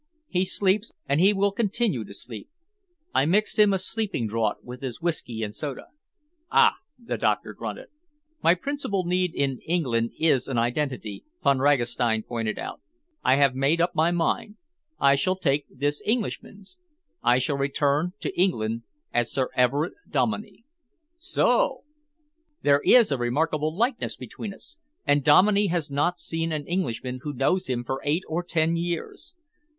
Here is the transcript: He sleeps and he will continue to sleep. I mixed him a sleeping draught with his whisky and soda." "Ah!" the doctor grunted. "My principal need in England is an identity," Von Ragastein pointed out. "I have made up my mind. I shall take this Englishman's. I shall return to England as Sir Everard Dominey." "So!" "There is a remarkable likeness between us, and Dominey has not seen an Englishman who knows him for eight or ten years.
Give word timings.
He 0.29 0.45
sleeps 0.45 0.91
and 1.07 1.19
he 1.21 1.31
will 1.31 1.51
continue 1.51 2.03
to 2.05 2.13
sleep. 2.15 2.49
I 3.13 3.25
mixed 3.25 3.59
him 3.59 3.71
a 3.71 3.77
sleeping 3.77 4.25
draught 4.27 4.63
with 4.63 4.81
his 4.81 4.99
whisky 4.99 5.43
and 5.43 5.53
soda." 5.53 5.89
"Ah!" 6.51 6.77
the 6.97 7.19
doctor 7.19 7.53
grunted. 7.53 7.89
"My 8.41 8.55
principal 8.55 9.05
need 9.05 9.35
in 9.35 9.59
England 9.59 10.13
is 10.17 10.47
an 10.47 10.57
identity," 10.57 11.23
Von 11.43 11.59
Ragastein 11.59 12.23
pointed 12.23 12.57
out. 12.57 12.81
"I 13.23 13.35
have 13.35 13.53
made 13.53 13.79
up 13.79 13.93
my 13.93 14.09
mind. 14.09 14.55
I 14.99 15.13
shall 15.13 15.35
take 15.35 15.67
this 15.69 16.01
Englishman's. 16.03 16.77
I 17.21 17.37
shall 17.37 17.55
return 17.57 18.13
to 18.21 18.35
England 18.35 18.81
as 19.13 19.31
Sir 19.31 19.49
Everard 19.55 19.93
Dominey." 20.09 20.65
"So!" 21.17 21.83
"There 22.63 22.81
is 22.83 23.11
a 23.11 23.19
remarkable 23.19 23.77
likeness 23.77 24.15
between 24.15 24.51
us, 24.51 24.77
and 25.05 25.23
Dominey 25.23 25.67
has 25.67 25.91
not 25.91 26.17
seen 26.17 26.51
an 26.51 26.65
Englishman 26.65 27.19
who 27.21 27.33
knows 27.33 27.67
him 27.67 27.83
for 27.83 28.01
eight 28.03 28.23
or 28.27 28.41
ten 28.41 28.75
years. 28.75 29.35